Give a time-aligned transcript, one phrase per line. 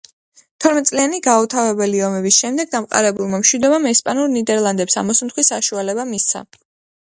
[0.63, 6.45] თორმეტწლიანი გაუთავებელი ომების შემდეგ დამყარებულმა მშვიდობამ ესპანურ ნიდერლანდებს ამოსუნთქვის საშუალება მისცა.